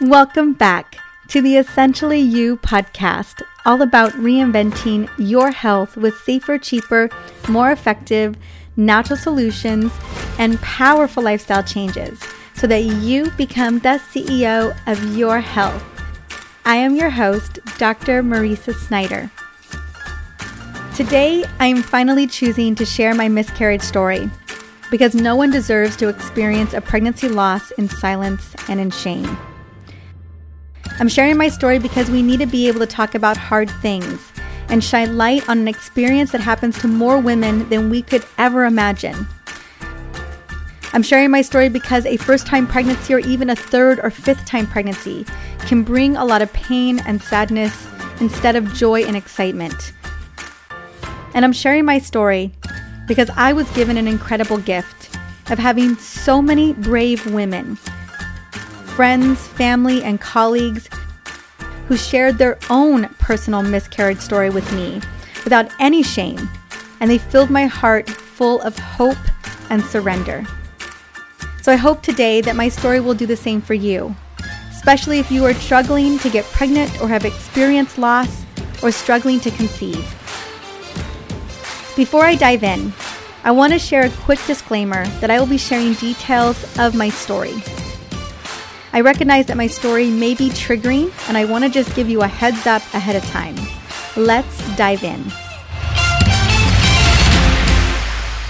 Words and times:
Welcome 0.00 0.54
back 0.54 0.96
to 1.28 1.42
the 1.42 1.58
Essentially 1.58 2.18
You 2.18 2.56
podcast, 2.56 3.42
all 3.66 3.82
about 3.82 4.12
reinventing 4.12 5.08
your 5.18 5.50
health 5.50 5.98
with 5.98 6.16
safer, 6.16 6.56
cheaper, 6.56 7.10
more 7.46 7.70
effective, 7.70 8.36
natural 8.74 9.18
solutions 9.18 9.92
and 10.38 10.60
powerful 10.62 11.22
lifestyle 11.22 11.62
changes 11.62 12.20
so 12.54 12.66
that 12.66 12.84
you 12.84 13.30
become 13.32 13.80
the 13.80 14.00
CEO 14.10 14.74
of 14.86 15.16
your 15.16 15.40
health. 15.40 15.84
I 16.64 16.76
am 16.76 16.96
your 16.96 17.10
host, 17.10 17.58
Dr. 17.76 18.22
Mariza 18.22 18.74
Snyder. 18.74 19.30
Today, 20.96 21.44
I 21.60 21.66
am 21.66 21.82
finally 21.82 22.26
choosing 22.26 22.74
to 22.76 22.86
share 22.86 23.14
my 23.14 23.28
miscarriage 23.28 23.82
story 23.82 24.30
because 24.90 25.14
no 25.14 25.36
one 25.36 25.50
deserves 25.50 25.96
to 25.96 26.08
experience 26.08 26.72
a 26.72 26.80
pregnancy 26.80 27.28
loss 27.28 27.70
in 27.72 27.88
silence 27.88 28.56
and 28.68 28.80
in 28.80 28.90
shame. 28.90 29.38
I'm 31.02 31.08
sharing 31.08 31.36
my 31.36 31.48
story 31.48 31.80
because 31.80 32.12
we 32.12 32.22
need 32.22 32.38
to 32.38 32.46
be 32.46 32.68
able 32.68 32.78
to 32.78 32.86
talk 32.86 33.16
about 33.16 33.36
hard 33.36 33.68
things 33.68 34.30
and 34.68 34.84
shine 34.84 35.16
light 35.16 35.48
on 35.48 35.58
an 35.58 35.66
experience 35.66 36.30
that 36.30 36.40
happens 36.40 36.78
to 36.78 36.86
more 36.86 37.18
women 37.18 37.68
than 37.70 37.90
we 37.90 38.02
could 38.02 38.24
ever 38.38 38.66
imagine. 38.66 39.26
I'm 40.92 41.02
sharing 41.02 41.32
my 41.32 41.42
story 41.42 41.68
because 41.68 42.06
a 42.06 42.18
first 42.18 42.46
time 42.46 42.68
pregnancy 42.68 43.12
or 43.14 43.18
even 43.18 43.50
a 43.50 43.56
third 43.56 43.98
or 43.98 44.10
fifth 44.10 44.46
time 44.46 44.64
pregnancy 44.64 45.26
can 45.66 45.82
bring 45.82 46.16
a 46.16 46.24
lot 46.24 46.40
of 46.40 46.52
pain 46.52 47.00
and 47.00 47.20
sadness 47.20 47.84
instead 48.20 48.54
of 48.54 48.72
joy 48.72 49.02
and 49.02 49.16
excitement. 49.16 49.92
And 51.34 51.44
I'm 51.44 51.52
sharing 51.52 51.84
my 51.84 51.98
story 51.98 52.52
because 53.08 53.28
I 53.30 53.52
was 53.52 53.68
given 53.72 53.96
an 53.96 54.06
incredible 54.06 54.58
gift 54.58 55.18
of 55.50 55.58
having 55.58 55.96
so 55.96 56.40
many 56.40 56.74
brave 56.74 57.26
women, 57.34 57.76
friends, 58.94 59.48
family, 59.48 60.02
and 60.02 60.20
colleagues 60.20 60.88
who 61.88 61.96
shared 61.96 62.36
their 62.36 62.58
own 62.68 63.08
personal 63.18 63.62
miscarriage 63.62 64.18
story 64.18 64.50
with 64.50 64.70
me 64.74 65.00
without 65.44 65.70
any 65.80 66.02
shame, 66.02 66.48
and 67.00 67.10
they 67.10 67.18
filled 67.18 67.50
my 67.50 67.64
heart 67.64 68.08
full 68.08 68.60
of 68.60 68.78
hope 68.78 69.16
and 69.70 69.82
surrender. 69.82 70.46
So 71.62 71.72
I 71.72 71.76
hope 71.76 72.02
today 72.02 72.42
that 72.42 72.56
my 72.56 72.68
story 72.68 73.00
will 73.00 73.14
do 73.14 73.24
the 73.24 73.36
same 73.36 73.62
for 73.62 73.74
you, 73.74 74.14
especially 74.70 75.18
if 75.18 75.30
you 75.30 75.44
are 75.46 75.54
struggling 75.54 76.18
to 76.18 76.28
get 76.28 76.44
pregnant 76.46 77.00
or 77.00 77.08
have 77.08 77.24
experienced 77.24 77.96
loss 77.96 78.44
or 78.82 78.90
struggling 78.90 79.40
to 79.40 79.50
conceive. 79.52 80.04
Before 81.96 82.24
I 82.24 82.34
dive 82.34 82.62
in, 82.62 82.92
I 83.44 83.52
want 83.52 83.72
to 83.72 83.78
share 83.78 84.04
a 84.04 84.10
quick 84.10 84.40
disclaimer 84.46 85.06
that 85.20 85.30
I 85.30 85.38
will 85.38 85.46
be 85.46 85.58
sharing 85.58 85.94
details 85.94 86.78
of 86.78 86.94
my 86.94 87.08
story. 87.08 87.54
I 88.94 89.00
recognize 89.00 89.46
that 89.46 89.56
my 89.56 89.68
story 89.68 90.10
may 90.10 90.34
be 90.34 90.50
triggering, 90.50 91.10
and 91.26 91.38
I 91.38 91.46
want 91.46 91.64
to 91.64 91.70
just 91.70 91.96
give 91.96 92.10
you 92.10 92.20
a 92.20 92.28
heads 92.28 92.66
up 92.66 92.82
ahead 92.92 93.16
of 93.16 93.24
time. 93.30 93.56
Let's 94.16 94.76
dive 94.76 95.02
in. 95.02 95.22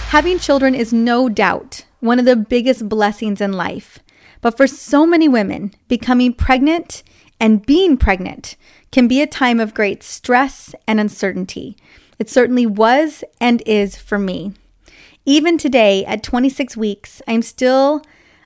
Having 0.09 0.41
children 0.41 0.75
is 0.75 0.93
no 0.93 1.29
doubt 1.29 1.85
one 2.01 2.19
of 2.19 2.25
the 2.25 2.35
biggest 2.35 2.89
blessings 2.89 3.41
in 3.41 3.53
life. 3.53 4.01
But 4.41 4.57
for 4.57 4.67
so 4.67 5.07
many 5.07 5.29
women, 5.29 5.73
becoming 5.87 6.35
pregnant 6.35 7.05
and 7.39 7.65
being 7.65 7.97
pregnant 7.97 8.57
can 8.91 9.07
be 9.07 9.23
a 9.23 9.29
time 9.29 9.61
of 9.61 9.75
great 9.75 10.03
stress 10.03 10.75
and 10.89 10.99
uncertainty. 10.99 11.77
It 12.19 12.29
certainly 12.29 12.67
was 12.67 13.23
and 13.41 13.63
is 13.65 13.97
for 13.97 14.19
me. 14.19 14.55
Even 15.25 15.57
today, 15.57 16.05
at 16.05 16.25
26 16.25 16.77
weeks, 16.77 17.23
I'm 17.29 17.43
still 17.43 18.03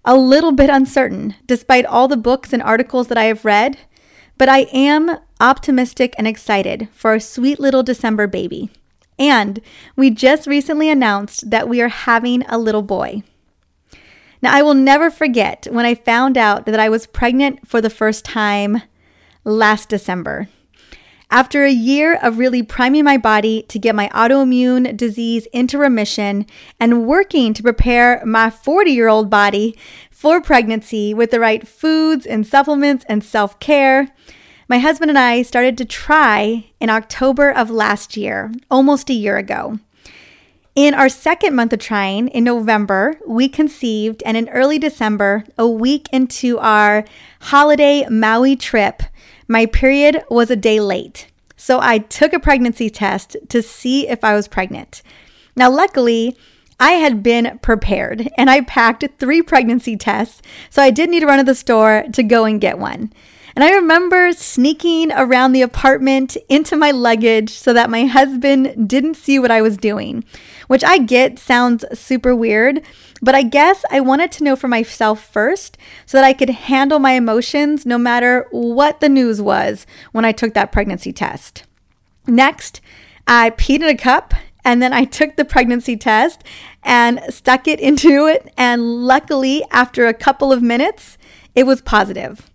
a 0.06 0.16
little 0.16 0.52
bit 0.52 0.70
uncertain, 0.70 1.34
despite 1.46 1.84
all 1.84 2.08
the 2.08 2.16
books 2.16 2.52
and 2.52 2.62
articles 2.62 3.08
that 3.08 3.18
I 3.18 3.24
have 3.24 3.44
read, 3.44 3.76
but 4.38 4.48
I 4.48 4.60
am 4.72 5.18
optimistic 5.40 6.14
and 6.16 6.26
excited 6.26 6.88
for 6.92 7.10
our 7.10 7.20
sweet 7.20 7.58
little 7.58 7.82
December 7.82 8.26
baby. 8.26 8.70
And 9.18 9.60
we 9.96 10.10
just 10.10 10.46
recently 10.46 10.88
announced 10.88 11.50
that 11.50 11.68
we 11.68 11.80
are 11.82 11.88
having 11.88 12.42
a 12.42 12.58
little 12.58 12.82
boy. 12.82 13.22
Now, 14.42 14.54
I 14.54 14.62
will 14.62 14.74
never 14.74 15.10
forget 15.10 15.66
when 15.70 15.86
I 15.86 15.94
found 15.94 16.38
out 16.38 16.66
that 16.66 16.78
I 16.78 16.88
was 16.88 17.06
pregnant 17.06 17.66
for 17.66 17.80
the 17.80 17.90
first 17.90 18.24
time 18.24 18.82
last 19.44 19.88
December. 19.88 20.48
After 21.30 21.64
a 21.64 21.72
year 21.72 22.14
of 22.22 22.38
really 22.38 22.62
priming 22.62 23.04
my 23.04 23.18
body 23.18 23.62
to 23.68 23.80
get 23.80 23.96
my 23.96 24.08
autoimmune 24.10 24.96
disease 24.96 25.46
into 25.52 25.76
remission 25.76 26.46
and 26.78 27.04
working 27.04 27.52
to 27.54 27.64
prepare 27.64 28.24
my 28.24 28.48
40 28.48 28.92
year 28.92 29.08
old 29.08 29.28
body 29.28 29.76
for 30.10 30.40
pregnancy 30.40 31.12
with 31.12 31.32
the 31.32 31.40
right 31.40 31.66
foods 31.66 32.26
and 32.26 32.46
supplements 32.46 33.04
and 33.08 33.24
self 33.24 33.58
care, 33.58 34.08
my 34.68 34.78
husband 34.78 35.10
and 35.10 35.18
I 35.18 35.42
started 35.42 35.76
to 35.78 35.84
try 35.84 36.66
in 36.80 36.90
October 36.90 37.50
of 37.50 37.70
last 37.70 38.16
year, 38.16 38.52
almost 38.70 39.10
a 39.10 39.14
year 39.14 39.36
ago. 39.36 39.80
In 40.76 40.94
our 40.94 41.08
second 41.08 41.56
month 41.56 41.72
of 41.72 41.78
trying, 41.78 42.28
in 42.28 42.44
November, 42.44 43.18
we 43.26 43.48
conceived, 43.48 44.22
and 44.26 44.36
in 44.36 44.48
early 44.50 44.78
December, 44.78 45.44
a 45.56 45.66
week 45.66 46.06
into 46.12 46.58
our 46.58 47.04
holiday 47.40 48.06
Maui 48.10 48.56
trip, 48.56 49.02
my 49.48 49.66
period 49.66 50.22
was 50.30 50.50
a 50.50 50.56
day 50.56 50.80
late. 50.80 51.28
So 51.56 51.80
I 51.80 51.98
took 51.98 52.32
a 52.32 52.40
pregnancy 52.40 52.90
test 52.90 53.36
to 53.48 53.62
see 53.62 54.08
if 54.08 54.22
I 54.22 54.34
was 54.34 54.48
pregnant. 54.48 55.02
Now, 55.56 55.70
luckily, 55.70 56.36
I 56.78 56.92
had 56.92 57.22
been 57.22 57.58
prepared 57.62 58.28
and 58.36 58.50
I 58.50 58.60
packed 58.60 59.04
three 59.18 59.40
pregnancy 59.40 59.96
tests, 59.96 60.42
so 60.68 60.82
I 60.82 60.90
did 60.90 61.08
need 61.08 61.20
to 61.20 61.26
run 61.26 61.38
to 61.38 61.44
the 61.44 61.54
store 61.54 62.04
to 62.12 62.22
go 62.22 62.44
and 62.44 62.60
get 62.60 62.78
one. 62.78 63.12
And 63.56 63.64
I 63.64 63.72
remember 63.72 64.32
sneaking 64.32 65.10
around 65.12 65.52
the 65.52 65.62
apartment 65.62 66.36
into 66.46 66.76
my 66.76 66.90
luggage 66.90 67.48
so 67.48 67.72
that 67.72 67.88
my 67.88 68.04
husband 68.04 68.86
didn't 68.86 69.14
see 69.14 69.38
what 69.38 69.50
I 69.50 69.62
was 69.62 69.78
doing, 69.78 70.24
which 70.66 70.84
I 70.84 70.98
get 70.98 71.38
sounds 71.38 71.82
super 71.98 72.36
weird, 72.36 72.82
but 73.22 73.34
I 73.34 73.42
guess 73.42 73.82
I 73.90 74.00
wanted 74.00 74.30
to 74.32 74.44
know 74.44 74.56
for 74.56 74.68
myself 74.68 75.24
first 75.24 75.78
so 76.04 76.18
that 76.18 76.24
I 76.24 76.34
could 76.34 76.50
handle 76.50 76.98
my 76.98 77.12
emotions 77.12 77.86
no 77.86 77.96
matter 77.96 78.46
what 78.50 79.00
the 79.00 79.08
news 79.08 79.40
was 79.40 79.86
when 80.12 80.26
I 80.26 80.32
took 80.32 80.52
that 80.52 80.70
pregnancy 80.70 81.14
test. 81.14 81.64
Next, 82.26 82.82
I 83.26 83.48
peed 83.50 83.76
in 83.76 83.84
a 83.84 83.96
cup 83.96 84.34
and 84.66 84.82
then 84.82 84.92
I 84.92 85.04
took 85.04 85.36
the 85.36 85.46
pregnancy 85.46 85.96
test 85.96 86.44
and 86.82 87.22
stuck 87.30 87.66
it 87.66 87.80
into 87.80 88.26
it. 88.26 88.52
And 88.58 89.06
luckily, 89.06 89.64
after 89.70 90.06
a 90.06 90.12
couple 90.12 90.52
of 90.52 90.60
minutes, 90.60 91.16
it 91.54 91.64
was 91.64 91.80
positive. 91.80 92.50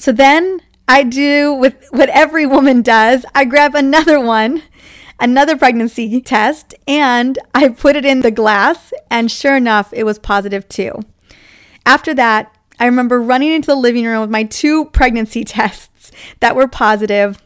So 0.00 0.12
then 0.12 0.62
I 0.88 1.02
do 1.02 1.52
with 1.52 1.74
what 1.90 2.08
every 2.08 2.46
woman 2.46 2.80
does 2.80 3.26
I 3.34 3.44
grab 3.44 3.74
another 3.74 4.18
one, 4.18 4.62
another 5.20 5.58
pregnancy 5.58 6.22
test, 6.22 6.74
and 6.88 7.38
I 7.54 7.68
put 7.68 7.96
it 7.96 8.06
in 8.06 8.22
the 8.22 8.30
glass. 8.30 8.94
And 9.10 9.30
sure 9.30 9.56
enough, 9.56 9.92
it 9.92 10.04
was 10.04 10.18
positive 10.18 10.66
too. 10.70 11.02
After 11.84 12.14
that, 12.14 12.50
I 12.78 12.86
remember 12.86 13.20
running 13.20 13.52
into 13.52 13.66
the 13.66 13.74
living 13.74 14.06
room 14.06 14.22
with 14.22 14.30
my 14.30 14.44
two 14.44 14.86
pregnancy 14.86 15.44
tests 15.44 16.10
that 16.40 16.56
were 16.56 16.66
positive 16.66 17.38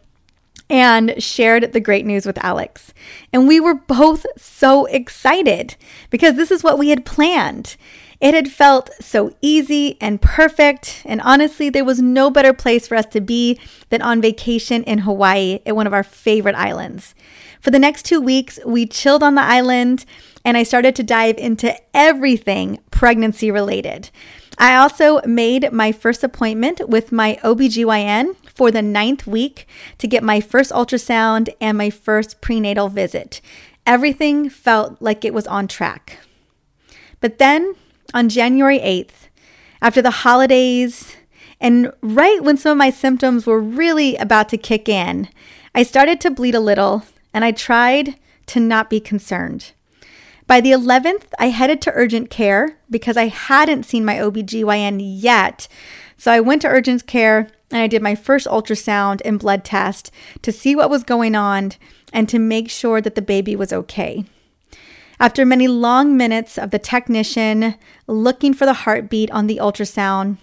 and 0.71 1.21
shared 1.21 1.73
the 1.73 1.81
great 1.81 2.07
news 2.07 2.25
with 2.25 2.43
Alex. 2.43 2.95
And 3.33 3.49
we 3.49 3.59
were 3.59 3.75
both 3.75 4.27
so 4.37 4.87
excited 4.87 5.75
because 6.09 6.37
this 6.37 6.53
is 6.53 6.63
what 6.63 6.79
we 6.79 6.91
had 6.91 7.05
planned. 7.05 7.77
It 8.25 8.33
had 8.33 8.51
felt 8.51 8.89
so 9.03 9.37
easy 9.43 9.99
and 10.01 10.19
perfect, 10.19 11.03
and 11.05 11.21
honestly, 11.21 11.69
there 11.69 11.85
was 11.85 12.01
no 12.01 12.31
better 12.31 12.55
place 12.55 12.89
for 12.89 12.95
us 12.95 13.05
to 13.09 13.21
be 13.21 13.61
than 13.91 14.01
on 14.01 14.23
vacation 14.23 14.83
in 14.85 15.01
Hawaii 15.01 15.59
at 15.67 15.77
one 15.77 15.87
of 15.87 15.93
our 15.93 16.03
favorite 16.03 16.55
islands. 16.55 17.15
For 17.61 17.71
the 17.71 17.79
next 17.79 18.07
two 18.07 18.23
weeks, 18.23 18.59
we 18.65 18.87
chilled 18.87 19.23
on 19.23 19.35
the 19.35 19.43
island 19.43 20.07
and 20.43 20.57
I 20.57 20.63
started 20.63 20.97
to 20.97 21.03
dive 21.03 21.37
into 21.37 21.77
everything 21.93 22.79
pregnancy 22.91 23.51
related. 23.51 24.09
I 24.57 24.75
also 24.75 25.21
made 25.27 25.71
my 25.71 25.93
first 25.93 26.25
appointment 26.25 26.89
with 26.89 27.13
my 27.13 27.39
OBGYN 27.45 28.37
for 28.55 28.71
the 28.71 28.81
ninth 28.81 29.27
week 29.27 29.69
to 29.99 30.09
get 30.09 30.23
my 30.23 30.41
first 30.41 30.73
ultrasound 30.73 31.51
and 31.61 31.77
my 31.77 31.91
first 31.91 32.41
prenatal 32.41 32.89
visit. 32.89 33.43
Everything 33.87 34.49
felt 34.49 34.97
like 35.03 35.27
it 35.27 35.35
was 35.35 35.47
on 35.47 35.69
track. 35.69 36.21
But 37.21 37.37
then 37.37 37.75
on 38.15 38.31
January 38.31 38.79
8th, 38.79 39.29
after 39.83 40.01
the 40.01 40.11
holidays, 40.11 41.17
and 41.61 41.93
right 42.01 42.43
when 42.43 42.57
some 42.57 42.73
of 42.73 42.79
my 42.79 42.91
symptoms 42.91 43.47
were 43.47 43.61
really 43.61 44.17
about 44.17 44.49
to 44.51 44.57
kick 44.57 44.89
in, 44.89 45.29
I 45.75 45.83
started 45.83 46.21
to 46.23 46.31
bleed 46.31 46.55
a 46.55 46.61
little 46.61 47.03
and 47.35 47.45
I 47.45 47.51
tried 47.51 48.15
to 48.47 48.61
not 48.61 48.89
be 48.89 49.01
concerned. 49.01 49.73
By 50.47 50.61
the 50.61 50.71
11th, 50.71 51.25
I 51.39 51.49
headed 51.49 51.81
to 51.83 51.93
urgent 51.95 52.31
care 52.31 52.77
because 52.89 53.17
I 53.17 53.29
hadn't 53.29 53.85
seen 53.85 54.05
my 54.05 54.17
OBGYN 54.17 55.01
yet. 55.01 55.67
So 56.17 56.31
I 56.31 56.41
went 56.41 56.63
to 56.63 56.69
urgent 56.69 57.07
care 57.07 57.49
and 57.71 57.81
I 57.81 57.87
did 57.87 58.03
my 58.03 58.15
first 58.15 58.47
ultrasound 58.47 59.21
and 59.25 59.39
blood 59.39 59.65
test 59.65 60.11
to 60.43 60.53
see 60.53 60.77
what 60.77 60.91
was 60.91 61.03
going 61.03 61.35
on 61.35 61.73
and 62.13 62.29
to 62.29 62.39
make 62.39 62.71
sure 62.71 63.01
that 63.01 63.15
the 63.15 63.23
baby 63.23 63.57
was 63.57 63.73
okay. 63.73 64.25
After 65.25 65.47
many 65.47 65.69
long 65.69 66.19
minutes 66.19 66.59
of 66.59 66.71
the 66.71 66.79
technician 66.79 67.77
looking 68.07 68.53
for 68.53 68.67
the 68.67 68.75
heartbeat 68.85 69.31
on 69.31 69.47
the 69.47 69.57
ultrasound, 69.57 70.37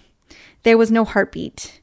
there 0.64 0.76
was 0.76 0.90
no 0.90 1.04
heartbeat. 1.04 1.80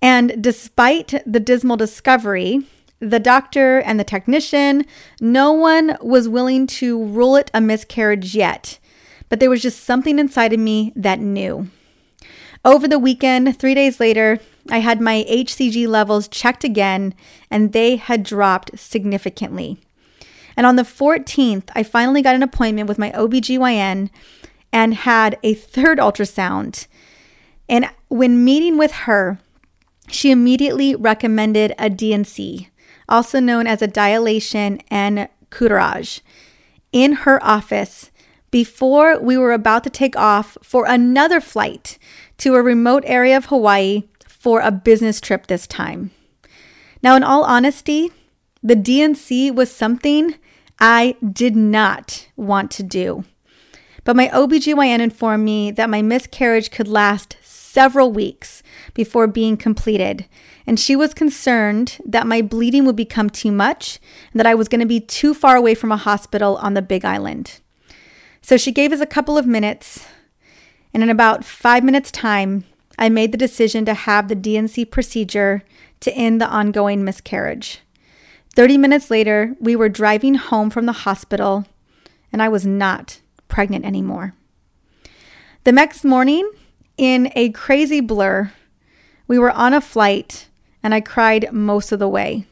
And 0.00 0.40
despite 0.40 1.20
the 1.26 1.40
dismal 1.40 1.76
discovery, 1.76 2.64
the 3.00 3.18
doctor 3.18 3.80
and 3.80 3.98
the 3.98 4.04
technician, 4.04 4.86
no 5.20 5.50
one 5.50 5.96
was 6.00 6.28
willing 6.28 6.68
to 6.68 7.04
rule 7.06 7.34
it 7.34 7.50
a 7.52 7.60
miscarriage 7.60 8.36
yet. 8.36 8.78
But 9.28 9.40
there 9.40 9.50
was 9.50 9.60
just 9.60 9.82
something 9.82 10.20
inside 10.20 10.52
of 10.52 10.60
me 10.60 10.92
that 10.94 11.18
knew. 11.18 11.70
Over 12.64 12.86
the 12.86 13.00
weekend, 13.00 13.58
three 13.58 13.74
days 13.74 13.98
later, 13.98 14.38
I 14.70 14.78
had 14.78 15.00
my 15.00 15.26
HCG 15.28 15.88
levels 15.88 16.28
checked 16.28 16.62
again 16.62 17.14
and 17.50 17.72
they 17.72 17.96
had 17.96 18.22
dropped 18.22 18.78
significantly. 18.78 19.80
And 20.56 20.66
on 20.66 20.76
the 20.76 20.82
14th, 20.82 21.70
I 21.74 21.82
finally 21.82 22.22
got 22.22 22.34
an 22.34 22.42
appointment 22.42 22.88
with 22.88 22.98
my 22.98 23.10
OBGYN 23.12 24.10
and 24.72 24.94
had 24.94 25.38
a 25.42 25.54
third 25.54 25.98
ultrasound. 25.98 26.86
And 27.68 27.88
when 28.08 28.44
meeting 28.44 28.78
with 28.78 28.92
her, 28.92 29.38
she 30.08 30.30
immediately 30.30 30.94
recommended 30.94 31.74
a 31.78 31.88
D&C, 31.88 32.68
also 33.08 33.40
known 33.40 33.66
as 33.66 33.82
a 33.82 33.86
dilation 33.86 34.80
and 34.88 35.28
curettage, 35.50 36.20
in 36.92 37.12
her 37.12 37.42
office 37.42 38.10
before 38.50 39.18
we 39.18 39.36
were 39.38 39.52
about 39.52 39.82
to 39.84 39.90
take 39.90 40.14
off 40.16 40.58
for 40.62 40.84
another 40.86 41.40
flight 41.40 41.98
to 42.36 42.54
a 42.54 42.62
remote 42.62 43.02
area 43.06 43.36
of 43.36 43.46
Hawaii 43.46 44.02
for 44.26 44.60
a 44.60 44.70
business 44.70 45.20
trip 45.20 45.46
this 45.46 45.66
time. 45.66 46.10
Now, 47.02 47.16
in 47.16 47.22
all 47.22 47.44
honesty, 47.44 48.12
the 48.62 48.76
D&C 48.76 49.50
was 49.50 49.70
something 49.70 50.34
I 50.78 51.16
did 51.32 51.56
not 51.56 52.28
want 52.36 52.70
to 52.72 52.82
do. 52.82 53.24
But 54.04 54.16
my 54.16 54.28
OBGYN 54.28 55.00
informed 55.00 55.44
me 55.44 55.70
that 55.70 55.90
my 55.90 56.02
miscarriage 56.02 56.70
could 56.70 56.88
last 56.88 57.36
several 57.42 58.12
weeks 58.12 58.62
before 58.94 59.26
being 59.26 59.56
completed. 59.56 60.26
And 60.66 60.78
she 60.78 60.96
was 60.96 61.14
concerned 61.14 61.98
that 62.04 62.26
my 62.26 62.42
bleeding 62.42 62.84
would 62.84 62.96
become 62.96 63.30
too 63.30 63.52
much 63.52 64.00
and 64.32 64.40
that 64.40 64.46
I 64.46 64.54
was 64.54 64.68
going 64.68 64.80
to 64.80 64.86
be 64.86 65.00
too 65.00 65.34
far 65.34 65.56
away 65.56 65.74
from 65.74 65.92
a 65.92 65.96
hospital 65.96 66.56
on 66.56 66.74
the 66.74 66.82
Big 66.82 67.04
Island. 67.04 67.60
So 68.40 68.56
she 68.56 68.72
gave 68.72 68.92
us 68.92 69.00
a 69.00 69.06
couple 69.06 69.38
of 69.38 69.46
minutes. 69.46 70.04
And 70.92 71.02
in 71.02 71.08
about 71.08 71.44
five 71.44 71.84
minutes' 71.84 72.10
time, 72.10 72.64
I 72.98 73.08
made 73.08 73.32
the 73.32 73.38
decision 73.38 73.84
to 73.86 73.94
have 73.94 74.28
the 74.28 74.34
D&C 74.34 74.84
procedure 74.84 75.62
to 76.00 76.12
end 76.12 76.40
the 76.40 76.48
ongoing 76.48 77.04
miscarriage. 77.04 77.80
30 78.54 78.78
minutes 78.78 79.10
later, 79.10 79.56
we 79.60 79.74
were 79.74 79.88
driving 79.88 80.34
home 80.34 80.68
from 80.68 80.86
the 80.86 80.92
hospital, 80.92 81.64
and 82.32 82.42
I 82.42 82.48
was 82.48 82.66
not 82.66 83.20
pregnant 83.48 83.84
anymore. 83.84 84.34
The 85.64 85.72
next 85.72 86.04
morning, 86.04 86.50
in 86.96 87.32
a 87.34 87.50
crazy 87.50 88.00
blur, 88.00 88.52
we 89.26 89.38
were 89.38 89.50
on 89.50 89.72
a 89.72 89.80
flight, 89.80 90.48
and 90.82 90.94
I 90.94 91.00
cried 91.00 91.52
most 91.52 91.92
of 91.92 91.98
the 91.98 92.08
way. 92.08 92.46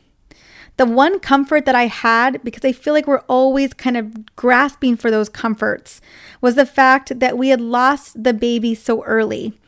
The 0.79 0.87
one 0.87 1.21
comfort 1.21 1.67
that 1.67 1.75
I 1.75 1.89
had, 1.89 2.43
because 2.43 2.65
I 2.65 2.73
feel 2.73 2.95
like 2.95 3.07
we're 3.07 3.19
always 3.29 3.75
kind 3.75 3.99
of 3.99 4.35
grasping 4.37 4.97
for 4.97 5.11
those 5.11 5.29
comforts, 5.29 6.01
was 6.41 6.55
the 6.55 6.65
fact 6.65 7.21
that 7.21 7.37
we 7.37 7.51
had 7.51 7.61
lost 7.61 8.25
the 8.25 8.33
baby 8.33 8.75
so 8.75 9.05
early 9.05 9.59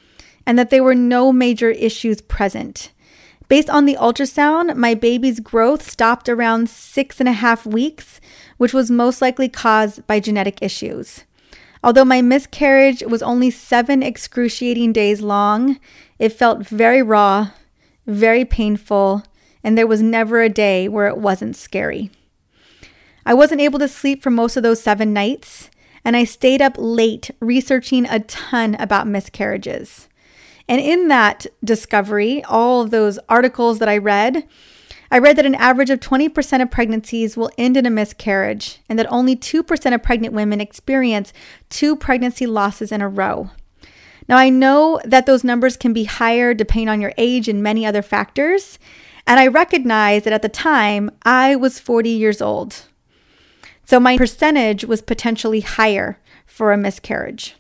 and 0.47 0.59
that 0.59 0.71
there 0.71 0.83
were 0.83 0.95
no 0.95 1.31
major 1.31 1.69
issues 1.71 2.23
present. 2.23 2.93
Based 3.53 3.69
on 3.69 3.85
the 3.85 3.99
ultrasound, 4.01 4.77
my 4.77 4.95
baby's 4.95 5.39
growth 5.39 5.83
stopped 5.87 6.27
around 6.27 6.71
six 6.71 7.21
and 7.21 7.29
a 7.29 7.33
half 7.33 7.67
weeks, 7.67 8.19
which 8.57 8.73
was 8.73 8.91
most 8.91 9.21
likely 9.21 9.47
caused 9.47 10.07
by 10.07 10.21
genetic 10.21 10.63
issues. 10.63 11.25
Although 11.85 12.07
my 12.07 12.23
miscarriage 12.23 13.03
was 13.03 13.23
only 13.23 13.51
seven 13.51 14.03
excruciating 14.03 14.95
days 14.95 15.21
long, 15.21 15.79
it 16.19 16.33
felt 16.33 16.67
very 16.67 17.03
raw, 17.03 17.51
very 18.07 18.47
painful, 18.47 19.23
and 19.63 19.77
there 19.77 19.87
was 19.87 20.01
never 20.01 20.41
a 20.41 20.49
day 20.49 20.89
where 20.89 21.09
it 21.09 21.19
wasn't 21.19 21.55
scary. 21.55 22.11
I 23.27 23.35
wasn't 23.35 23.61
able 23.61 23.81
to 23.81 23.87
sleep 23.87 24.23
for 24.23 24.31
most 24.31 24.57
of 24.57 24.63
those 24.63 24.83
seven 24.83 25.13
nights, 25.13 25.69
and 26.07 26.17
I 26.17 26.25
stayed 26.25 26.63
up 26.63 26.77
late 26.79 27.31
researching 27.39 28.07
a 28.07 28.21
ton 28.21 28.77
about 28.77 29.07
miscarriages. 29.07 30.09
And 30.73 30.81
in 30.81 31.09
that 31.09 31.45
discovery, 31.63 32.43
all 32.45 32.81
of 32.81 32.91
those 32.91 33.19
articles 33.29 33.79
that 33.79 33.91
I 33.91 33.99
read, 33.99 34.49
I 35.11 35.19
read 35.19 35.37
that 35.37 35.45
an 35.45 35.55
average 35.57 35.91
of 35.91 36.01
20% 36.01 36.63
of 36.63 36.71
pregnancies 36.71 37.37
will 37.37 37.51
end 37.59 37.77
in 37.77 37.85
a 37.85 37.91
miscarriage, 37.91 38.81
and 38.89 38.99
that 38.99 39.13
only 39.13 39.37
2% 39.37 39.95
of 39.95 40.03
pregnant 40.03 40.33
women 40.33 40.63
experience 40.63 41.35
two 41.69 41.95
pregnancy 41.95 42.47
losses 42.47 42.91
in 42.91 43.03
a 43.03 43.09
row. 43.11 43.51
Now, 44.31 44.39
I 44.39 44.49
know 44.49 44.99
that 45.05 45.27
those 45.27 45.45
numbers 45.45 45.77
can 45.77 45.93
be 45.93 46.05
higher 46.05 46.55
depending 46.55 46.89
on 46.89 47.03
your 47.03 47.13
age 47.19 47.49
and 47.49 47.63
many 47.63 47.85
other 47.85 48.01
factors, 48.01 48.79
and 49.27 49.39
I 49.39 49.49
recognize 49.49 50.23
that 50.23 50.33
at 50.33 50.41
the 50.41 50.49
time 50.49 51.11
I 51.23 51.55
was 51.55 51.79
40 51.81 52.09
years 52.09 52.41
old. 52.41 52.85
So 53.85 54.01
my 54.01 54.17
percentage 54.17 54.87
was 54.87 55.03
potentially 55.03 55.61
higher 55.61 56.19
for 56.47 56.73
a 56.73 56.79
miscarriage. 56.79 57.57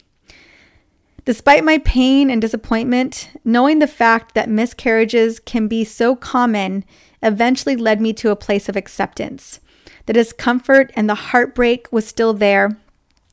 Despite 1.24 1.62
my 1.62 1.78
pain 1.78 2.30
and 2.30 2.42
disappointment, 2.42 3.30
knowing 3.44 3.78
the 3.78 3.86
fact 3.86 4.34
that 4.34 4.48
miscarriages 4.48 5.38
can 5.38 5.68
be 5.68 5.84
so 5.84 6.16
common 6.16 6.84
eventually 7.22 7.76
led 7.76 8.00
me 8.00 8.12
to 8.14 8.30
a 8.30 8.36
place 8.36 8.68
of 8.68 8.76
acceptance. 8.76 9.60
The 10.06 10.12
discomfort 10.12 10.90
and 10.96 11.08
the 11.08 11.14
heartbreak 11.14 11.86
was 11.92 12.08
still 12.08 12.34
there, 12.34 12.76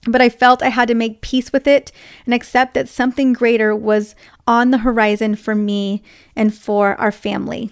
but 0.05 0.21
I 0.21 0.29
felt 0.29 0.61
I 0.61 0.69
had 0.69 0.87
to 0.89 0.93
make 0.93 1.21
peace 1.21 1.51
with 1.51 1.65
it 1.65 1.91
and 2.25 2.33
accept 2.33 2.75
that 2.75 2.87
something 2.87 3.33
greater 3.33 3.75
was 3.75 4.13
on 4.45 4.69
the 4.69 4.79
horizon 4.79 5.35
for 5.35 5.55
me 5.55 6.03
and 6.35 6.53
for 6.53 6.95
our 6.95 7.11
family. 7.11 7.71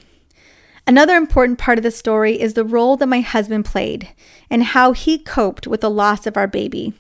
Another 0.88 1.16
important 1.16 1.60
part 1.60 1.78
of 1.78 1.84
the 1.84 1.92
story 1.92 2.40
is 2.42 2.56
the 2.56 2.64
role 2.64 2.98
that 2.98 3.08
my 3.08 3.22
husband 3.22 3.66
played 3.66 4.10
and 4.50 4.64
how 4.64 4.94
he 4.94 5.20
coped 5.20 5.68
with 5.68 5.82
the 5.82 5.92
loss 5.92 6.26
of 6.26 6.38
our 6.38 6.48
baby. 6.48 6.94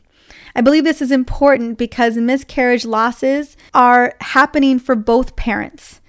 I 0.57 0.61
believe 0.61 0.85
this 0.85 1.03
is 1.03 1.11
important 1.11 1.77
because 1.77 2.17
miscarriage 2.17 2.83
losses 2.83 3.55
are 3.75 4.15
happening 4.21 4.79
for 4.79 4.95
both 4.95 5.35
parents. 5.35 6.01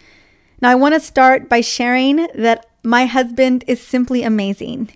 Now, 0.63 0.71
I 0.71 0.75
want 0.75 0.95
to 0.95 1.01
start 1.01 1.51
by 1.51 1.61
sharing 1.61 2.27
that 2.35 2.65
my 2.83 3.05
husband 3.05 3.63
is 3.67 3.79
simply 3.79 4.23
amazing. 4.23 4.89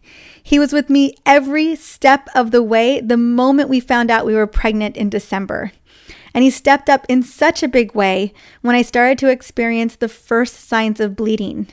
He 0.43 0.59
was 0.59 0.73
with 0.73 0.89
me 0.89 1.17
every 1.27 1.77
step 1.77 2.29
of 2.35 2.51
the 2.51 2.63
way 2.63 3.03
the 3.03 3.19
moment 3.19 3.69
we 3.69 3.79
found 3.79 4.11
out 4.11 4.25
we 4.25 4.35
were 4.35 4.47
pregnant 4.47 4.97
in 4.97 5.11
December. 5.11 5.73
And 6.33 6.43
he 6.43 6.49
stepped 6.49 6.89
up 6.89 7.05
in 7.11 7.23
such 7.23 7.63
a 7.63 7.69
big 7.69 7.95
way 7.95 8.33
when 8.63 8.75
I 8.75 8.81
started 8.81 9.19
to 9.19 9.29
experience 9.29 9.97
the 9.97 10.09
first 10.09 10.67
signs 10.67 10.99
of 10.99 11.15
bleeding. 11.15 11.69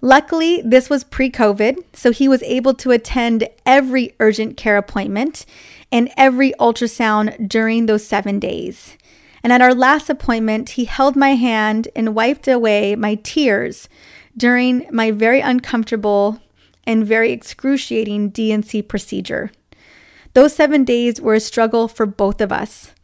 Luckily, 0.00 0.62
this 0.64 0.88
was 0.88 1.02
pre 1.02 1.28
COVID, 1.28 1.82
so 1.92 2.12
he 2.12 2.28
was 2.28 2.44
able 2.44 2.74
to 2.74 2.92
attend 2.92 3.48
every 3.66 4.14
urgent 4.20 4.56
care 4.56 4.76
appointment 4.76 5.44
and 5.90 6.10
every 6.16 6.52
ultrasound 6.60 7.48
during 7.48 7.86
those 7.86 8.06
seven 8.06 8.38
days. 8.38 8.96
And 9.42 9.52
at 9.52 9.62
our 9.62 9.74
last 9.74 10.10
appointment, 10.10 10.70
he 10.70 10.84
held 10.84 11.16
my 11.16 11.34
hand 11.34 11.88
and 11.94 12.14
wiped 12.14 12.48
away 12.48 12.96
my 12.96 13.14
tears 13.16 13.88
during 14.36 14.86
my 14.90 15.10
very 15.10 15.40
uncomfortable 15.40 16.40
and 16.84 17.06
very 17.06 17.32
excruciating 17.32 18.30
D&C 18.30 18.82
procedure. 18.82 19.50
Those 20.34 20.54
seven 20.54 20.84
days 20.84 21.20
were 21.20 21.34
a 21.34 21.40
struggle 21.40 21.88
for 21.88 22.06
both 22.06 22.40
of 22.40 22.52
us. 22.52 22.94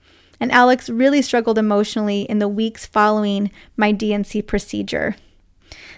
And 0.40 0.50
Alex 0.52 0.90
really 0.90 1.22
struggled 1.22 1.58
emotionally 1.58 2.22
in 2.22 2.38
the 2.38 2.48
weeks 2.48 2.86
following 2.86 3.50
my 3.76 3.92
D&C 3.92 4.42
procedure. 4.42 5.16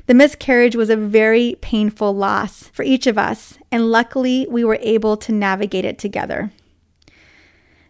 The 0.06 0.14
miscarriage 0.14 0.76
was 0.76 0.90
a 0.90 0.96
very 0.96 1.56
painful 1.60 2.14
loss 2.14 2.68
for 2.68 2.84
each 2.84 3.06
of 3.06 3.18
us, 3.18 3.58
and 3.72 3.90
luckily 3.90 4.46
we 4.48 4.62
were 4.62 4.78
able 4.80 5.16
to 5.16 5.32
navigate 5.32 5.84
it 5.84 5.98
together. 5.98 6.52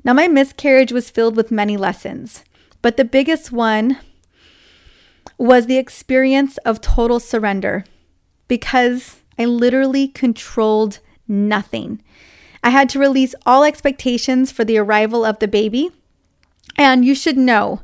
Now, 0.06 0.12
my 0.12 0.28
miscarriage 0.28 0.92
was 0.92 1.10
filled 1.10 1.34
with 1.34 1.50
many 1.50 1.76
lessons, 1.76 2.44
but 2.80 2.96
the 2.96 3.04
biggest 3.04 3.50
one 3.50 3.98
was 5.36 5.66
the 5.66 5.78
experience 5.78 6.58
of 6.58 6.80
total 6.80 7.18
surrender 7.18 7.84
because 8.46 9.16
I 9.36 9.46
literally 9.46 10.06
controlled 10.06 11.00
nothing. 11.26 12.00
I 12.62 12.70
had 12.70 12.88
to 12.90 13.00
release 13.00 13.34
all 13.44 13.64
expectations 13.64 14.52
for 14.52 14.64
the 14.64 14.78
arrival 14.78 15.24
of 15.24 15.40
the 15.40 15.48
baby. 15.48 15.90
And 16.76 17.04
you 17.04 17.16
should 17.16 17.36
know 17.36 17.80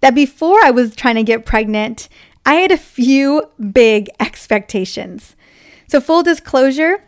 that 0.00 0.14
before 0.14 0.64
I 0.64 0.70
was 0.70 0.96
trying 0.96 1.16
to 1.16 1.22
get 1.22 1.44
pregnant, 1.44 2.08
I 2.46 2.54
had 2.54 2.72
a 2.72 2.78
few 2.78 3.50
big 3.70 4.08
expectations. 4.18 5.36
So, 5.88 6.00
full 6.00 6.22
disclosure, 6.22 7.04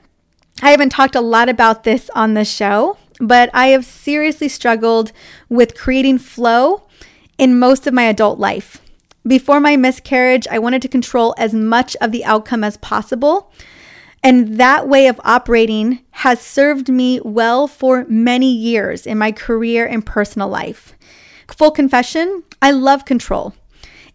I 0.60 0.72
haven't 0.72 0.90
talked 0.90 1.14
a 1.14 1.22
lot 1.22 1.48
about 1.48 1.84
this 1.84 2.10
on 2.14 2.34
the 2.34 2.44
show, 2.44 2.98
but 3.20 3.50
I 3.52 3.68
have 3.68 3.84
seriously 3.84 4.48
struggled 4.48 5.12
with 5.48 5.76
creating 5.76 6.18
flow 6.18 6.88
in 7.36 7.58
most 7.58 7.86
of 7.86 7.94
my 7.94 8.04
adult 8.04 8.38
life. 8.38 8.80
Before 9.26 9.60
my 9.60 9.76
miscarriage, 9.76 10.46
I 10.50 10.58
wanted 10.58 10.82
to 10.82 10.88
control 10.88 11.34
as 11.36 11.52
much 11.52 11.96
of 12.00 12.12
the 12.12 12.24
outcome 12.24 12.64
as 12.64 12.76
possible. 12.78 13.52
And 14.22 14.58
that 14.58 14.88
way 14.88 15.06
of 15.06 15.20
operating 15.24 16.00
has 16.10 16.40
served 16.40 16.88
me 16.88 17.20
well 17.24 17.68
for 17.68 18.04
many 18.08 18.52
years 18.52 19.06
in 19.06 19.18
my 19.18 19.32
career 19.32 19.86
and 19.86 20.04
personal 20.04 20.48
life. 20.48 20.94
Full 21.48 21.70
confession, 21.70 22.42
I 22.60 22.72
love 22.72 23.04
control. 23.04 23.54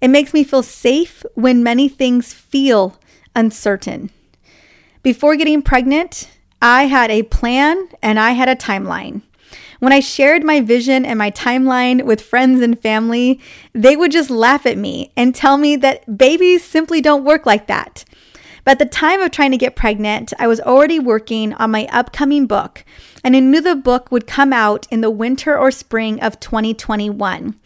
It 0.01 0.09
makes 0.09 0.33
me 0.33 0.43
feel 0.43 0.63
safe 0.63 1.23
when 1.35 1.63
many 1.63 1.87
things 1.87 2.33
feel 2.33 2.99
uncertain. 3.35 4.09
Before 5.01 5.35
getting 5.35 5.61
pregnant, 5.61 6.29
I 6.65 6.85
had 6.85 7.11
a 7.11 7.23
plan 7.23 7.89
and 8.01 8.17
I 8.17 8.31
had 8.31 8.47
a 8.47 8.55
timeline. 8.55 9.21
When 9.79 9.91
I 9.91 9.99
shared 9.99 10.45
my 10.45 10.61
vision 10.61 11.05
and 11.05 11.19
my 11.19 11.29
timeline 11.29 12.03
with 12.03 12.21
friends 12.21 12.61
and 12.61 12.81
family, 12.81 13.41
they 13.73 13.97
would 13.97 14.13
just 14.13 14.29
laugh 14.29 14.65
at 14.65 14.77
me 14.77 15.11
and 15.17 15.35
tell 15.35 15.57
me 15.57 15.75
that 15.75 16.17
babies 16.17 16.63
simply 16.63 17.01
don't 17.01 17.25
work 17.25 17.45
like 17.45 17.67
that. 17.67 18.05
But 18.63 18.71
at 18.71 18.79
the 18.79 18.85
time 18.85 19.19
of 19.19 19.31
trying 19.31 19.51
to 19.51 19.57
get 19.57 19.75
pregnant, 19.75 20.31
I 20.39 20.47
was 20.47 20.61
already 20.61 20.99
working 20.99 21.53
on 21.55 21.69
my 21.69 21.85
upcoming 21.91 22.45
book, 22.45 22.85
and 23.23 23.35
I 23.35 23.39
knew 23.39 23.61
the 23.61 23.75
book 23.75 24.11
would 24.11 24.27
come 24.27 24.51
out 24.51 24.85
in 24.91 25.01
the 25.01 25.09
winter 25.09 25.57
or 25.57 25.71
spring 25.71 26.19
of 26.21 26.39
2021. 26.39 27.59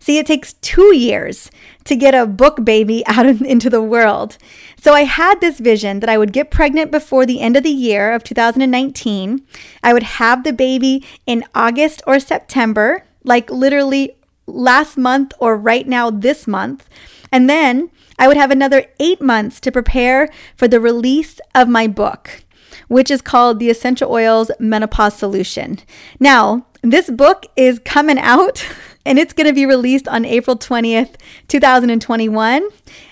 See, 0.00 0.18
it 0.18 0.26
takes 0.26 0.54
two 0.54 0.94
years 0.94 1.50
to 1.84 1.96
get 1.96 2.14
a 2.14 2.26
book 2.26 2.64
baby 2.64 3.04
out 3.06 3.26
into 3.26 3.70
the 3.70 3.82
world. 3.82 4.36
So 4.76 4.92
I 4.92 5.04
had 5.04 5.40
this 5.40 5.60
vision 5.60 6.00
that 6.00 6.10
I 6.10 6.18
would 6.18 6.32
get 6.32 6.50
pregnant 6.50 6.90
before 6.90 7.24
the 7.24 7.40
end 7.40 7.56
of 7.56 7.62
the 7.62 7.70
year 7.70 8.12
of 8.12 8.24
2019. 8.24 9.46
I 9.82 9.92
would 9.92 10.02
have 10.02 10.44
the 10.44 10.52
baby 10.52 11.04
in 11.26 11.44
August 11.54 12.02
or 12.06 12.20
September, 12.20 13.04
like 13.22 13.50
literally 13.50 14.16
last 14.46 14.96
month 14.96 15.32
or 15.38 15.56
right 15.56 15.86
now 15.86 16.10
this 16.10 16.46
month. 16.46 16.88
And 17.32 17.48
then 17.48 17.90
I 18.18 18.28
would 18.28 18.36
have 18.36 18.50
another 18.50 18.86
eight 19.00 19.20
months 19.20 19.58
to 19.60 19.72
prepare 19.72 20.28
for 20.56 20.68
the 20.68 20.80
release 20.80 21.40
of 21.54 21.68
my 21.68 21.86
book, 21.86 22.43
which 22.88 23.10
is 23.10 23.22
called 23.22 23.58
The 23.58 23.70
Essential 23.70 24.10
Oils 24.10 24.50
Menopause 24.58 25.16
Solution. 25.16 25.78
Now, 26.20 26.66
this 26.82 27.10
book 27.10 27.46
is 27.56 27.78
coming 27.78 28.18
out 28.18 28.66
and 29.06 29.18
it's 29.18 29.32
going 29.32 29.46
to 29.46 29.52
be 29.52 29.66
released 29.66 30.08
on 30.08 30.24
April 30.24 30.56
20th, 30.56 31.16
2021. 31.48 32.68